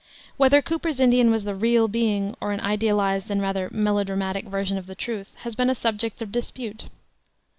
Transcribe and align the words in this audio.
Whether 0.35 0.63
Cooper's 0.63 0.99
Indian 0.99 1.29
was 1.29 1.43
the 1.43 1.53
real 1.53 1.87
being, 1.87 2.35
or 2.41 2.51
an 2.53 2.59
idealized 2.59 3.29
and 3.29 3.39
rather 3.39 3.69
melo 3.71 4.03
dramatic 4.03 4.45
version 4.45 4.79
of 4.79 4.87
the 4.87 4.95
truth, 4.95 5.31
has 5.41 5.53
been 5.53 5.69
a 5.69 5.75
subject 5.75 6.23
of 6.23 6.31
dispute. 6.31 6.85